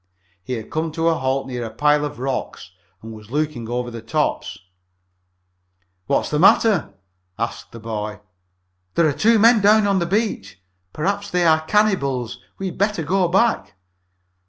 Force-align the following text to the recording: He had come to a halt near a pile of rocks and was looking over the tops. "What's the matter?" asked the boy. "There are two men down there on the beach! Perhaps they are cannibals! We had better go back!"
He 0.43 0.53
had 0.53 0.71
come 0.71 0.91
to 0.93 1.09
a 1.09 1.13
halt 1.13 1.45
near 1.45 1.63
a 1.63 1.69
pile 1.69 2.03
of 2.03 2.17
rocks 2.17 2.71
and 3.03 3.13
was 3.13 3.29
looking 3.29 3.69
over 3.69 3.91
the 3.91 4.01
tops. 4.01 4.57
"What's 6.07 6.31
the 6.31 6.39
matter?" 6.39 6.95
asked 7.37 7.71
the 7.71 7.79
boy. 7.79 8.19
"There 8.95 9.07
are 9.07 9.13
two 9.13 9.37
men 9.37 9.61
down 9.61 9.81
there 9.83 9.91
on 9.91 9.99
the 9.99 10.07
beach! 10.07 10.59
Perhaps 10.91 11.29
they 11.29 11.45
are 11.45 11.61
cannibals! 11.67 12.39
We 12.57 12.65
had 12.65 12.79
better 12.79 13.03
go 13.03 13.27
back!" 13.27 13.77